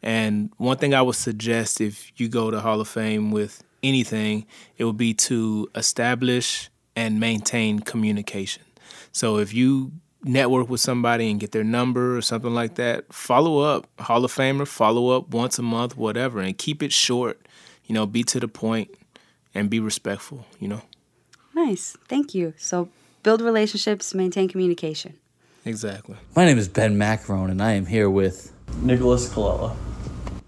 And 0.00 0.52
one 0.58 0.76
thing 0.76 0.94
I 0.94 1.02
would 1.02 1.16
suggest 1.16 1.80
if 1.80 2.12
you 2.20 2.28
go 2.28 2.52
to 2.52 2.60
Hall 2.60 2.80
of 2.80 2.86
Fame 2.86 3.32
with 3.32 3.64
anything, 3.82 4.46
it 4.78 4.84
would 4.84 4.96
be 4.96 5.12
to 5.14 5.68
establish 5.74 6.70
and 6.94 7.18
maintain 7.18 7.80
communication. 7.80 8.62
So 9.10 9.38
if 9.38 9.52
you 9.52 9.90
network 10.22 10.68
with 10.68 10.80
somebody 10.80 11.28
and 11.28 11.40
get 11.40 11.50
their 11.50 11.64
number 11.64 12.16
or 12.16 12.22
something 12.22 12.54
like 12.54 12.76
that, 12.76 13.12
follow 13.12 13.58
up, 13.58 13.88
Hall 14.00 14.24
of 14.24 14.32
Famer, 14.32 14.68
follow 14.68 15.16
up 15.16 15.30
once 15.30 15.58
a 15.58 15.62
month, 15.62 15.96
whatever, 15.96 16.38
and 16.38 16.56
keep 16.56 16.80
it 16.80 16.92
short 16.92 17.40
you 17.86 17.94
know, 17.94 18.06
be 18.06 18.22
to 18.24 18.40
the 18.40 18.48
point 18.48 18.90
and 19.54 19.68
be 19.68 19.80
respectful, 19.80 20.46
you 20.58 20.68
know. 20.68 20.82
Nice. 21.54 21.96
Thank 22.08 22.34
you. 22.34 22.54
So 22.56 22.88
build 23.22 23.40
relationships, 23.40 24.14
maintain 24.14 24.48
communication. 24.48 25.14
Exactly. 25.64 26.16
My 26.34 26.44
name 26.44 26.58
is 26.58 26.68
Ben 26.68 26.98
Macron, 26.98 27.50
and 27.50 27.62
I 27.62 27.72
am 27.72 27.86
here 27.86 28.10
with 28.10 28.52
Nicholas 28.80 29.32
Colella. 29.32 29.76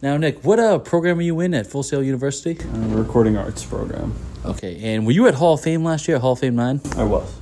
Now, 0.03 0.17
Nick, 0.17 0.45
what 0.45 0.59
uh, 0.59 0.79
program 0.81 1.19
are 1.19 1.23
you 1.23 1.39
in 1.41 1.55
at 1.55 1.67
Full 1.67 1.83
Sail 1.83 2.03
University? 2.03 2.59
Uh, 2.59 2.79
recording 2.89 3.37
arts 3.37 3.65
program. 3.65 4.15
Okay, 4.45 4.79
and 4.83 5.07
were 5.07 5.13
you 5.13 5.27
at 5.29 5.35
Hall 5.35 5.55
of 5.55 5.63
Fame 5.63 5.85
last 5.85 6.09
year, 6.09 6.19
Hall 6.19 6.33
of 6.33 6.41
Fame 6.41 6.57
9? 6.57 6.81
I 6.97 7.05
was. 7.05 7.41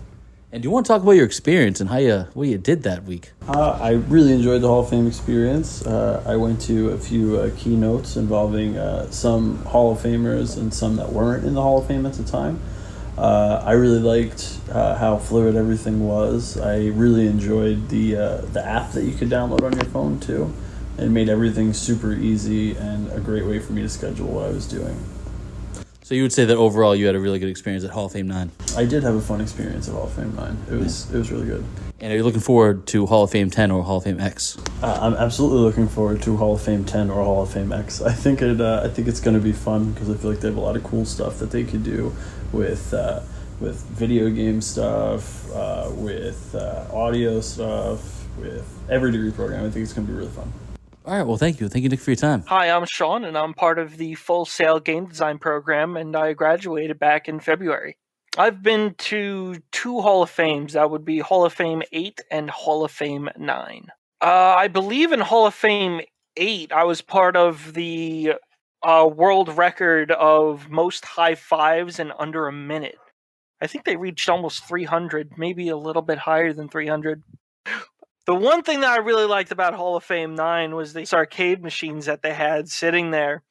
And 0.53 0.63
do 0.63 0.67
you 0.67 0.71
want 0.71 0.85
to 0.85 0.93
talk 0.93 1.03
about 1.03 1.13
your 1.13 1.25
experience 1.25 1.81
and 1.81 1.89
how 1.89 1.97
you 1.97 2.27
what 2.35 2.47
you 2.47 2.59
did 2.59 2.83
that 2.83 3.05
week? 3.05 3.31
Uh, 3.49 3.71
I 3.81 3.93
really 3.93 4.35
enjoyed 4.35 4.61
the 4.61 4.69
Hall 4.69 4.81
of 4.81 4.91
Fame 4.91 5.07
experience. 5.07 5.81
Uh, 5.87 6.23
I 6.27 6.37
went 6.37 6.61
to 6.63 6.91
a 6.91 6.99
few 6.99 7.39
uh, 7.39 7.51
keynotes 7.57 8.17
involving 8.17 8.77
uh, 8.77 9.11
some 9.11 9.65
Hall 9.65 9.93
of 9.93 9.99
Famers 10.01 10.59
and 10.59 10.73
some 10.73 10.97
that 10.97 11.11
weren't 11.11 11.47
in 11.47 11.55
the 11.55 11.63
Hall 11.63 11.79
of 11.79 11.87
Fame 11.87 12.05
at 12.05 12.13
the 12.13 12.23
time. 12.23 12.61
Uh, 13.17 13.63
I 13.65 13.73
really 13.73 14.01
liked 14.01 14.59
uh, 14.71 14.95
how 14.97 15.17
fluid 15.17 15.57
everything 15.57 16.07
was. 16.07 16.59
I 16.59 16.89
really 16.89 17.27
enjoyed 17.27 17.89
the 17.89 18.13
the 18.53 18.63
app 18.63 18.93
that 18.93 19.05
you 19.05 19.15
could 19.15 19.31
download 19.31 19.63
on 19.63 19.73
your 19.73 19.87
phone 19.87 20.21
too. 20.21 20.53
It 20.99 21.09
made 21.09 21.31
everything 21.31 21.73
super 21.73 22.13
easy 22.13 22.77
and 22.77 23.11
a 23.11 23.21
great 23.21 23.47
way 23.47 23.59
for 23.59 23.73
me 23.73 23.81
to 23.81 23.89
schedule 23.89 24.27
what 24.27 24.45
I 24.45 24.51
was 24.51 24.69
doing. 24.69 25.03
So 26.05 26.17
you 26.17 26.23
would 26.23 26.33
say 26.33 26.45
that 26.45 26.57
overall 26.57 26.97
you 26.97 27.07
had 27.07 27.15
a 27.15 27.21
really 27.21 27.39
good 27.39 27.49
experience 27.49 27.85
at 27.85 27.91
Hall 27.91 28.07
of 28.07 28.13
Fame 28.13 28.27
Nine. 28.27 28.51
I 28.77 28.85
did 28.85 29.03
have 29.05 29.15
a 29.15 29.21
fun 29.21 29.41
experience 29.41 29.89
at 29.89 29.95
Hall 29.95 30.05
of 30.05 30.13
Fame 30.13 30.35
Nine. 30.35 30.59
It 30.71 30.75
was 30.75 31.13
it 31.15 31.17
was 31.17 31.31
really 31.31 31.47
good. 31.47 31.65
And 32.01 32.13
are 32.13 32.17
you 32.17 32.25
looking 32.25 32.41
forward 32.41 32.87
to 32.89 33.07
Hall 33.07 33.23
of 33.23 33.31
Fame 33.31 33.51
Ten 33.51 33.71
or 33.71 33.85
Hall 33.85 33.99
of 33.99 34.05
Fame 34.05 34.19
X? 34.19 34.59
Uh, 34.83 34.99
I'm 35.01 35.15
absolutely 35.15 35.61
looking 35.61 35.87
forward 35.87 36.21
to 36.23 36.37
Hall 36.37 36.55
of 36.55 36.61
Fame 36.61 36.85
Ten 36.85 37.09
or 37.09 37.23
Hall 37.23 37.45
of 37.45 37.53
Fame 37.53 37.73
X. 37.73 38.03
I 38.03 38.13
think 38.13 38.43
it 38.43 38.61
uh, 38.61 38.83
I 38.85 38.89
think 38.89 39.07
it's 39.07 39.21
going 39.21 39.37
to 39.37 39.43
be 39.43 39.53
fun 39.53 39.93
because 39.93 40.11
I 40.11 40.15
feel 40.15 40.31
like 40.33 40.41
they 40.41 40.49
have 40.49 40.57
a 40.57 40.61
lot 40.61 40.77
of 40.77 40.83
cool 40.83 41.05
stuff 41.05 41.39
that 41.39 41.51
they 41.51 41.65
could 41.65 41.85
do 41.85 42.15
with. 42.53 42.93
Uh, 42.93 43.21
with 43.61 43.81
video 43.91 44.29
game 44.29 44.61
stuff, 44.61 45.49
uh, 45.53 45.89
with 45.95 46.53
uh, 46.57 46.85
audio 46.93 47.41
stuff, 47.41 48.27
with 48.37 48.69
every 48.91 49.13
degree 49.13 49.31
program. 49.31 49.65
I 49.65 49.71
think 49.71 49.85
it's 49.85 49.93
going 49.93 50.05
to 50.07 50.13
be 50.13 50.19
really 50.19 50.33
fun. 50.33 50.53
All 51.05 51.17
right. 51.17 51.27
Well, 51.27 51.37
thank 51.37 51.61
you. 51.61 51.69
Thank 51.69 51.83
you, 51.83 51.89
Nick, 51.89 52.01
for 52.01 52.11
your 52.11 52.17
time. 52.17 52.45
Hi, 52.47 52.71
I'm 52.71 52.87
Sean, 52.87 53.25
and 53.25 53.37
I'm 53.37 53.55
part 53.55 53.79
of 53.81 53.97
the 53.97 54.15
Full 54.15 54.45
Sail 54.45 54.79
Game 54.79 55.07
Design 55.07 55.39
program, 55.39 55.97
and 55.97 56.15
I 56.15 56.33
graduated 56.33 56.99
back 57.01 57.29
in 57.29 57.41
February. 57.41 57.97
I've 58.39 58.63
been 58.63 58.95
to 58.99 59.57
two 59.73 60.01
Hall 60.01 60.23
of 60.23 60.31
Fames. 60.31 60.75
That 60.75 60.91
would 60.91 61.05
be 61.05 61.19
Hall 61.19 61.45
of 61.45 61.53
Fame 61.53 61.83
8 61.93 62.21
and 62.31 62.49
Hall 62.49 62.85
of 62.85 62.93
Fame 62.93 63.29
9. 63.37 63.87
Uh, 64.23 64.25
I 64.25 64.69
believe 64.69 65.13
in 65.13 65.21
Hall 65.21 65.47
of 65.47 65.55
Fame 65.55 66.03
8, 66.37 66.73
I 66.73 66.85
was 66.85 67.03
part 67.03 67.37
of 67.37 67.75
the 67.75 68.35
uh, 68.83 69.09
world 69.13 69.57
record 69.57 70.13
of 70.13 70.71
most 70.71 71.05
high 71.05 71.35
fives 71.35 71.99
in 71.99 72.13
under 72.19 72.47
a 72.47 72.53
minute. 72.53 72.99
I 73.61 73.67
think 73.67 73.85
they 73.85 73.97
reached 73.97 74.29
almost 74.29 74.65
300, 74.67 75.33
maybe 75.37 75.69
a 75.69 75.77
little 75.77 76.03
bit 76.03 76.19
higher 76.19 76.53
than 76.53 76.69
300. 76.69 77.23
The 78.25 78.35
one 78.35 78.63
thing 78.63 78.81
that 78.81 78.91
I 78.91 78.99
really 78.99 79.25
liked 79.27 79.51
about 79.51 79.75
Hall 79.75 79.97
of 79.97 80.05
Fame 80.05 80.37
9 80.37 80.77
was 80.77 80.93
these 80.93 81.13
arcade 81.13 81.61
machines 81.61 82.07
that 82.07 82.23
they 82.23 82.35
had 82.35 82.69
sitting 82.69 83.11
there. 83.11 83.43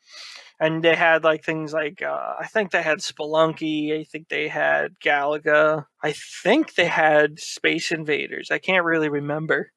And 0.62 0.84
they 0.84 0.96
had 0.96 1.24
like 1.24 1.44
things 1.44 1.74
like 1.74 2.02
uh, 2.04 2.34
I 2.40 2.46
think 2.48 2.72
they 2.72 2.84
had 2.84 3.00
Spelunky, 3.00 4.00
I 4.00 4.04
think 4.04 4.30
they 4.30 4.48
had 4.48 4.92
Galaga, 5.04 5.86
I 6.04 6.14
think 6.14 6.76
they 6.76 6.86
had 6.86 7.40
Space 7.40 7.92
Invaders. 7.92 8.52
I 8.52 8.60
can't 8.60 8.86
really 8.86 9.10
remember. 9.10 9.72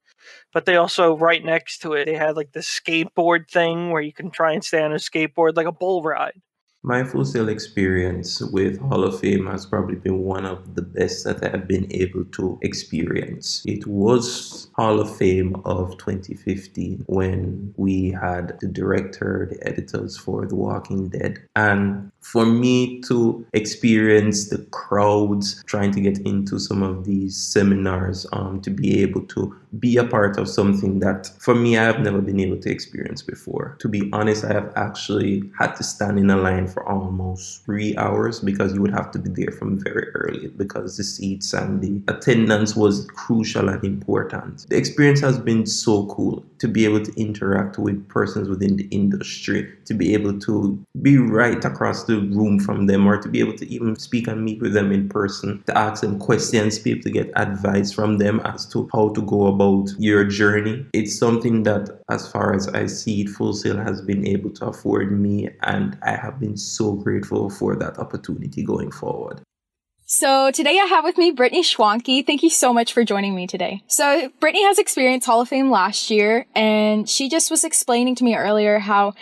But 0.52 0.66
they 0.66 0.76
also 0.76 1.16
right 1.16 1.44
next 1.44 1.78
to 1.78 1.94
it 1.94 2.04
they 2.04 2.14
had 2.14 2.36
like 2.36 2.52
the 2.52 2.60
skateboard 2.60 3.50
thing 3.50 3.90
where 3.90 4.02
you 4.02 4.12
can 4.12 4.30
try 4.30 4.52
and 4.52 4.62
stay 4.62 4.82
on 4.82 4.92
a 4.92 4.96
skateboard 4.96 5.56
like 5.56 5.66
a 5.66 5.72
bull 5.72 6.02
ride. 6.02 6.40
My 6.86 7.02
Full 7.02 7.24
Sail 7.24 7.48
experience 7.48 8.42
with 8.42 8.78
Hall 8.78 9.04
of 9.04 9.18
Fame 9.18 9.46
has 9.46 9.64
probably 9.64 9.96
been 9.96 10.18
one 10.18 10.44
of 10.44 10.74
the 10.74 10.82
best 10.82 11.24
that 11.24 11.42
I 11.42 11.48
have 11.48 11.66
been 11.66 11.86
able 11.90 12.26
to 12.32 12.58
experience. 12.60 13.62
It 13.64 13.86
was 13.86 14.68
Hall 14.74 15.00
of 15.00 15.16
Fame 15.16 15.56
of 15.64 15.96
2015 15.96 17.04
when 17.06 17.72
we 17.78 18.10
had 18.10 18.58
the 18.60 18.68
director, 18.68 19.48
the 19.50 19.66
editors 19.66 20.18
for 20.18 20.44
The 20.44 20.56
Walking 20.56 21.08
Dead. 21.08 21.38
And 21.56 22.12
for 22.24 22.46
me 22.46 23.00
to 23.02 23.46
experience 23.52 24.48
the 24.48 24.58
crowds 24.70 25.62
trying 25.66 25.92
to 25.92 26.00
get 26.00 26.18
into 26.20 26.58
some 26.58 26.82
of 26.82 27.04
these 27.04 27.36
seminars, 27.36 28.26
um, 28.32 28.62
to 28.62 28.70
be 28.70 29.02
able 29.02 29.20
to 29.26 29.54
be 29.78 29.96
a 29.96 30.04
part 30.04 30.38
of 30.38 30.48
something 30.48 31.00
that 31.00 31.30
for 31.38 31.54
me 31.54 31.76
I 31.76 31.84
have 31.84 32.00
never 32.00 32.20
been 32.20 32.40
able 32.40 32.58
to 32.58 32.70
experience 32.70 33.22
before. 33.22 33.76
To 33.80 33.88
be 33.88 34.08
honest, 34.12 34.44
I 34.44 34.52
have 34.52 34.72
actually 34.74 35.42
had 35.58 35.74
to 35.74 35.84
stand 35.84 36.18
in 36.18 36.30
a 36.30 36.36
line 36.36 36.66
for 36.66 36.88
almost 36.88 37.64
three 37.64 37.96
hours 37.96 38.40
because 38.40 38.72
you 38.72 38.80
would 38.80 38.92
have 38.92 39.10
to 39.12 39.18
be 39.18 39.30
there 39.30 39.52
from 39.52 39.78
very 39.78 40.08
early 40.14 40.48
because 40.48 40.96
the 40.96 41.04
seats 41.04 41.52
and 41.52 41.82
the 41.82 42.12
attendance 42.12 42.74
was 42.74 43.06
crucial 43.08 43.68
and 43.68 43.84
important. 43.84 44.66
The 44.68 44.76
experience 44.76 45.20
has 45.20 45.38
been 45.38 45.66
so 45.66 46.06
cool 46.06 46.44
to 46.58 46.68
be 46.68 46.84
able 46.84 47.04
to 47.04 47.12
interact 47.20 47.78
with 47.78 48.08
persons 48.08 48.48
within 48.48 48.76
the 48.76 48.88
industry, 48.88 49.70
to 49.84 49.94
be 49.94 50.14
able 50.14 50.38
to 50.40 50.82
be 51.02 51.18
right 51.18 51.62
across 51.64 52.04
the 52.04 52.13
room 52.20 52.58
from 52.58 52.86
them, 52.86 53.06
or 53.06 53.20
to 53.20 53.28
be 53.28 53.40
able 53.40 53.56
to 53.58 53.66
even 53.68 53.96
speak 53.96 54.28
and 54.28 54.44
meet 54.44 54.60
with 54.60 54.72
them 54.72 54.92
in 54.92 55.08
person, 55.08 55.62
to 55.66 55.76
ask 55.76 56.02
them 56.02 56.18
questions, 56.18 56.78
be 56.78 56.92
able 56.92 57.02
to 57.02 57.10
get 57.10 57.30
advice 57.36 57.92
from 57.92 58.18
them 58.18 58.40
as 58.44 58.66
to 58.66 58.88
how 58.92 59.10
to 59.10 59.22
go 59.22 59.46
about 59.46 59.90
your 59.98 60.24
journey. 60.24 60.86
It's 60.92 61.18
something 61.18 61.62
that, 61.64 62.00
as 62.08 62.30
far 62.30 62.54
as 62.54 62.68
I 62.68 62.86
see 62.86 63.22
it, 63.22 63.28
Full 63.30 63.52
Sail 63.52 63.76
has 63.76 64.00
been 64.02 64.26
able 64.26 64.50
to 64.50 64.66
afford 64.66 65.18
me, 65.18 65.50
and 65.62 65.98
I 66.02 66.16
have 66.16 66.40
been 66.40 66.56
so 66.56 66.92
grateful 66.92 67.50
for 67.50 67.76
that 67.76 67.98
opportunity 67.98 68.62
going 68.62 68.90
forward. 68.90 69.40
So 70.06 70.50
today 70.50 70.78
I 70.78 70.84
have 70.84 71.02
with 71.02 71.16
me 71.16 71.30
Brittany 71.30 71.62
Schwanke. 71.62 72.26
Thank 72.26 72.42
you 72.42 72.50
so 72.50 72.74
much 72.74 72.92
for 72.92 73.04
joining 73.04 73.34
me 73.34 73.46
today. 73.46 73.82
So 73.86 74.30
Brittany 74.38 74.62
has 74.64 74.78
experienced 74.78 75.26
Hall 75.26 75.40
of 75.40 75.48
Fame 75.48 75.70
last 75.70 76.10
year, 76.10 76.46
and 76.54 77.08
she 77.08 77.28
just 77.30 77.50
was 77.50 77.64
explaining 77.64 78.14
to 78.16 78.24
me 78.24 78.36
earlier 78.36 78.78
how 78.78 79.14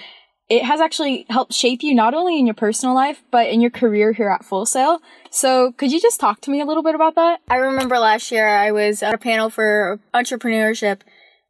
it 0.52 0.64
has 0.64 0.82
actually 0.82 1.24
helped 1.30 1.54
shape 1.54 1.82
you 1.82 1.94
not 1.94 2.12
only 2.12 2.38
in 2.38 2.46
your 2.46 2.54
personal 2.54 2.94
life, 2.94 3.22
but 3.30 3.48
in 3.48 3.62
your 3.62 3.70
career 3.70 4.12
here 4.12 4.28
at 4.28 4.44
Full 4.44 4.66
Sail. 4.66 5.00
So 5.30 5.72
could 5.72 5.90
you 5.90 5.98
just 5.98 6.20
talk 6.20 6.42
to 6.42 6.50
me 6.50 6.60
a 6.60 6.66
little 6.66 6.82
bit 6.82 6.94
about 6.94 7.14
that? 7.14 7.40
I 7.48 7.56
remember 7.56 7.98
last 7.98 8.30
year 8.30 8.46
I 8.46 8.70
was 8.70 9.02
at 9.02 9.14
a 9.14 9.18
panel 9.18 9.48
for 9.48 9.98
entrepreneurship 10.12 11.00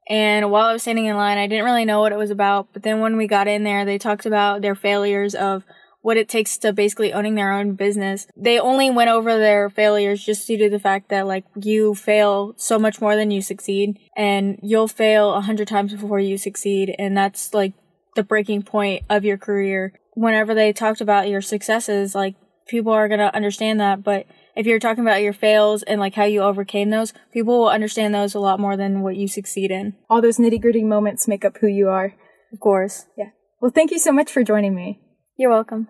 and 0.08 0.52
while 0.52 0.66
I 0.66 0.72
was 0.72 0.82
standing 0.82 1.06
in 1.06 1.16
line, 1.16 1.36
I 1.36 1.48
didn't 1.48 1.64
really 1.64 1.84
know 1.84 1.98
what 1.98 2.12
it 2.12 2.18
was 2.18 2.30
about. 2.30 2.68
But 2.72 2.84
then 2.84 3.00
when 3.00 3.16
we 3.16 3.26
got 3.26 3.48
in 3.48 3.64
there, 3.64 3.84
they 3.84 3.98
talked 3.98 4.24
about 4.24 4.62
their 4.62 4.76
failures 4.76 5.34
of 5.34 5.64
what 6.02 6.16
it 6.16 6.28
takes 6.28 6.56
to 6.58 6.72
basically 6.72 7.12
owning 7.12 7.34
their 7.34 7.52
own 7.52 7.74
business. 7.74 8.28
They 8.36 8.60
only 8.60 8.88
went 8.88 9.10
over 9.10 9.36
their 9.36 9.68
failures 9.68 10.24
just 10.24 10.46
due 10.46 10.58
to 10.58 10.70
the 10.70 10.78
fact 10.78 11.08
that 11.08 11.26
like 11.26 11.44
you 11.60 11.96
fail 11.96 12.54
so 12.56 12.78
much 12.78 13.00
more 13.00 13.16
than 13.16 13.32
you 13.32 13.42
succeed 13.42 13.98
and 14.16 14.60
you'll 14.62 14.88
fail 14.88 15.34
a 15.34 15.40
hundred 15.40 15.66
times 15.66 15.92
before 15.92 16.20
you 16.20 16.38
succeed. 16.38 16.94
And 17.00 17.16
that's 17.16 17.52
like 17.52 17.72
the 18.14 18.22
breaking 18.22 18.62
point 18.62 19.04
of 19.08 19.24
your 19.24 19.38
career. 19.38 19.94
Whenever 20.14 20.54
they 20.54 20.72
talked 20.72 21.00
about 21.00 21.28
your 21.28 21.40
successes, 21.40 22.14
like 22.14 22.36
people 22.66 22.92
are 22.92 23.08
going 23.08 23.20
to 23.20 23.34
understand 23.34 23.80
that. 23.80 24.02
But 24.02 24.26
if 24.54 24.66
you're 24.66 24.78
talking 24.78 25.04
about 25.04 25.22
your 25.22 25.32
fails 25.32 25.82
and 25.82 26.00
like 26.00 26.14
how 26.14 26.24
you 26.24 26.42
overcame 26.42 26.90
those, 26.90 27.12
people 27.32 27.58
will 27.58 27.68
understand 27.68 28.14
those 28.14 28.34
a 28.34 28.40
lot 28.40 28.60
more 28.60 28.76
than 28.76 29.00
what 29.00 29.16
you 29.16 29.28
succeed 29.28 29.70
in. 29.70 29.94
All 30.10 30.20
those 30.20 30.38
nitty 30.38 30.60
gritty 30.60 30.84
moments 30.84 31.28
make 31.28 31.44
up 31.44 31.58
who 31.58 31.68
you 31.68 31.88
are. 31.88 32.14
Of 32.52 32.60
course. 32.60 33.06
Yeah. 33.16 33.30
Well, 33.60 33.72
thank 33.74 33.90
you 33.90 33.98
so 33.98 34.12
much 34.12 34.30
for 34.30 34.42
joining 34.42 34.74
me. 34.74 35.00
You're 35.38 35.50
welcome. 35.50 35.88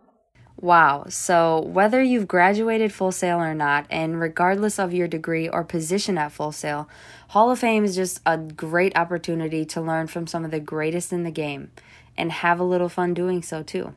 Wow. 0.57 1.07
So, 1.09 1.62
whether 1.62 2.00
you've 2.00 2.29
graduated 2.29 2.93
Full 2.93 3.11
Sail 3.11 3.38
or 3.38 3.52
not, 3.52 3.87
and 3.91 4.21
regardless 4.21 4.79
of 4.79 4.95
your 4.95 5.09
degree 5.09 5.49
or 5.49 5.64
position 5.64 6.17
at 6.17 6.31
Full 6.31 6.52
Sail, 6.52 6.88
Hall 7.29 7.50
of 7.50 7.59
Fame 7.59 7.85
is 7.85 7.97
just 7.97 8.21
a 8.25 8.38
great 8.38 8.97
opportunity 8.97 9.64
to 9.64 9.81
learn 9.81 10.07
from 10.07 10.29
some 10.29 10.45
of 10.45 10.52
the 10.52 10.61
greatest 10.61 11.12
in 11.12 11.25
the 11.25 11.33
game 11.33 11.73
and 12.16 12.33
have 12.33 12.61
a 12.61 12.64
little 12.64 12.88
fun 12.88 13.14
doing 13.14 13.42
so 13.42 13.62
too. 13.62 13.95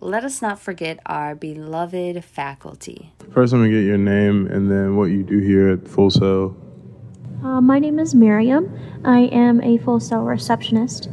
Let 0.00 0.24
us 0.24 0.42
not 0.42 0.58
forget 0.58 0.98
our 1.06 1.34
beloved 1.34 2.24
faculty. 2.24 3.12
First, 3.32 3.52
I'm 3.52 3.60
going 3.60 3.70
to 3.70 3.76
get 3.80 3.86
your 3.86 3.98
name 3.98 4.46
and 4.48 4.70
then 4.70 4.96
what 4.96 5.06
you 5.06 5.22
do 5.22 5.38
here 5.38 5.68
at 5.68 5.86
Full 5.88 6.10
Sail. 6.10 6.56
Uh, 7.42 7.60
my 7.60 7.78
name 7.78 7.98
is 7.98 8.14
Miriam. 8.14 8.76
I 9.04 9.20
am 9.20 9.62
a 9.62 9.78
Full 9.78 10.00
Sail 10.00 10.22
receptionist. 10.22 11.08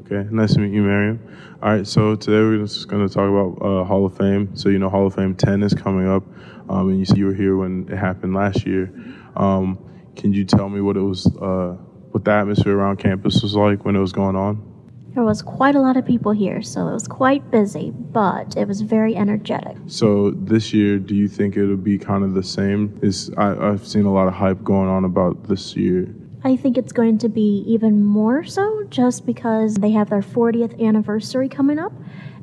Okay, 0.00 0.28
nice 0.30 0.54
to 0.54 0.60
meet 0.60 0.72
you, 0.72 0.82
Miriam. 0.82 1.20
All 1.62 1.70
right, 1.70 1.86
so 1.86 2.16
today 2.16 2.38
we're 2.38 2.58
just 2.58 2.88
going 2.88 3.06
to 3.06 3.12
talk 3.12 3.28
about 3.28 3.64
uh, 3.64 3.84
Hall 3.84 4.06
of 4.06 4.16
Fame. 4.16 4.54
So, 4.56 4.68
you 4.68 4.78
know, 4.78 4.88
Hall 4.88 5.06
of 5.06 5.14
Fame 5.14 5.34
10 5.34 5.62
is 5.62 5.74
coming 5.74 6.08
up, 6.08 6.22
um, 6.68 6.88
and 6.88 6.98
you 6.98 7.04
said 7.04 7.18
you 7.18 7.26
were 7.26 7.34
here 7.34 7.56
when 7.56 7.88
it 7.90 7.96
happened 7.96 8.34
last 8.34 8.66
year. 8.66 8.92
Um, 9.36 9.78
can 10.16 10.32
you 10.32 10.44
tell 10.44 10.68
me 10.68 10.80
what 10.80 10.96
it 10.96 11.00
was, 11.00 11.26
uh, 11.26 11.76
what 12.10 12.24
the 12.24 12.30
atmosphere 12.30 12.76
around 12.76 12.98
campus 12.98 13.42
was 13.42 13.54
like 13.54 13.84
when 13.84 13.96
it 13.96 14.00
was 14.00 14.12
going 14.12 14.36
on? 14.36 14.75
There 15.16 15.24
was 15.24 15.40
quite 15.40 15.74
a 15.74 15.80
lot 15.80 15.96
of 15.96 16.04
people 16.04 16.32
here, 16.32 16.60
so 16.60 16.88
it 16.88 16.92
was 16.92 17.08
quite 17.08 17.50
busy, 17.50 17.90
but 17.90 18.54
it 18.54 18.68
was 18.68 18.82
very 18.82 19.16
energetic. 19.16 19.74
So 19.86 20.32
this 20.32 20.74
year, 20.74 20.98
do 20.98 21.14
you 21.14 21.26
think 21.26 21.56
it'll 21.56 21.78
be 21.78 21.96
kind 21.96 22.22
of 22.22 22.34
the 22.34 22.42
same? 22.42 22.98
Is 23.00 23.30
I, 23.38 23.56
I've 23.56 23.86
seen 23.86 24.04
a 24.04 24.12
lot 24.12 24.28
of 24.28 24.34
hype 24.34 24.62
going 24.62 24.90
on 24.90 25.06
about 25.06 25.48
this 25.48 25.74
year. 25.74 26.14
I 26.44 26.54
think 26.56 26.76
it's 26.76 26.92
going 26.92 27.16
to 27.16 27.30
be 27.30 27.64
even 27.66 28.04
more 28.04 28.44
so 28.44 28.84
just 28.90 29.24
because 29.24 29.76
they 29.76 29.90
have 29.92 30.10
their 30.10 30.20
40th 30.20 30.78
anniversary 30.86 31.48
coming 31.48 31.78
up 31.78 31.94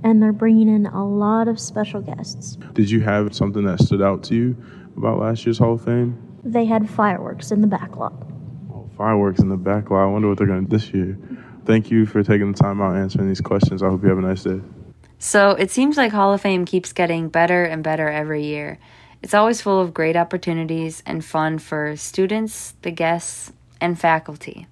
and 0.04 0.20
they're 0.20 0.34
bringing 0.34 0.68
in 0.68 0.88
a 0.88 1.08
lot 1.08 1.48
of 1.48 1.60
special 1.60 2.02
guests. 2.02 2.58
Did 2.74 2.90
you 2.90 3.02
have 3.02 3.36
something 3.36 3.66
that 3.66 3.82
stood 3.82 4.02
out 4.02 4.24
to 4.24 4.36
you 4.36 4.58
about 4.98 5.20
last 5.20 5.46
year's 5.46 5.60
Hall 5.60 5.74
of 5.74 5.86
Fame? 5.86 6.18
They 6.44 6.66
had 6.66 6.90
fireworks 6.90 7.52
in 7.52 7.62
the 7.62 7.68
back 7.68 7.98
lot. 7.98 8.14
Oh, 8.72 8.90
fireworks 8.98 9.42
in 9.42 9.50
the 9.50 9.58
back 9.58 9.92
lot. 9.92 10.06
I 10.06 10.08
wonder 10.08 10.28
what 10.28 10.40
they're 10.40 10.48
going 10.48 10.66
to 10.66 10.70
do 10.72 10.76
this 10.76 10.92
year. 10.92 11.20
Thank 11.66 11.90
you 11.90 12.06
for 12.06 12.24
taking 12.24 12.52
the 12.52 12.58
time 12.58 12.82
out 12.82 12.96
answering 12.96 13.28
these 13.28 13.42
questions. 13.42 13.82
I 13.82 13.90
hope 13.90 14.04
you 14.04 14.10
have 14.10 14.18
a 14.18 14.22
nice 14.22 14.44
day. 14.44 14.62
So 15.20 15.52
it 15.52 15.72
seems 15.72 15.96
like 15.96 16.12
Hall 16.12 16.34
of 16.34 16.42
Fame 16.42 16.66
keeps 16.66 16.92
getting 16.92 17.30
better 17.30 17.64
and 17.64 17.84
better 17.84 18.10
every 18.10 18.44
year. 18.44 18.80
It's 19.22 19.34
always 19.34 19.62
full 19.62 19.80
of 19.80 19.94
great 19.94 20.18
opportunities 20.18 21.02
and 21.06 21.24
fun 21.24 21.60
for 21.60 21.96
students, 21.96 22.74
the 22.82 22.92
guests, 22.92 23.54
and 23.80 23.98
faculty. 23.98 24.68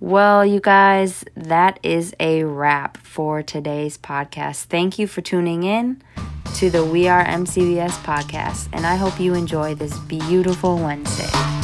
Well, 0.00 0.44
you 0.44 0.60
guys, 0.60 1.24
that 1.34 1.80
is 1.82 2.14
a 2.20 2.44
wrap 2.44 2.98
for 2.98 3.42
today's 3.42 3.96
podcast. 3.96 4.64
Thank 4.64 4.98
you 4.98 5.06
for 5.06 5.22
tuning 5.22 5.62
in 5.62 6.02
to 6.56 6.68
the 6.68 6.84
We 6.84 7.08
Are 7.08 7.24
MCBS 7.24 8.02
podcast, 8.02 8.68
and 8.74 8.84
I 8.84 8.96
hope 8.96 9.18
you 9.18 9.32
enjoy 9.32 9.74
this 9.74 9.98
beautiful 10.00 10.76
Wednesday. 10.76 11.55